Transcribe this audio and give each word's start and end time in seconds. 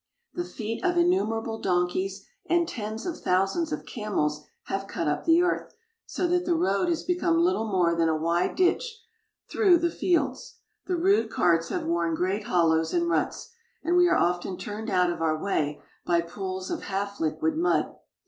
The 0.33 0.43
feet 0.43 0.83
of 0.83 0.97
innumerable 0.97 1.59
donkeys 1.61 2.25
and 2.47 2.67
tens 2.67 3.05
of 3.05 3.19
thousands 3.21 3.71
of 3.71 3.85
camels 3.85 4.43
have 4.63 4.87
cut 4.87 5.07
up 5.07 5.25
the 5.25 5.43
earth, 5.43 5.75
so 6.07 6.25
that 6.25 6.43
the 6.43 6.55
road 6.55 6.89
has 6.89 7.03
become 7.03 7.37
Httle 7.37 7.71
more 7.71 7.93
than 7.93 8.09
a 8.09 8.17
wide 8.17 8.55
ditch 8.55 8.99
through 9.47 9.77
the 9.77 9.91
fields. 9.91 10.55
The 10.87 10.95
rude 10.97 11.29
carts 11.29 11.69
have 11.69 11.85
worn 11.85 12.15
great 12.15 12.45
hollows 12.45 12.95
and 12.95 13.07
ruts, 13.07 13.51
and 13.83 13.95
we 13.95 14.07
are 14.09 14.17
often 14.17 14.57
turned 14.57 14.89
out 14.89 15.11
of 15.11 15.21
our 15.21 15.37
way 15.37 15.79
by 16.03 16.21
pools 16.21 16.71
of 16.71 16.85
half 16.85 17.19
liquid 17.19 17.55
mud. 17.55 17.93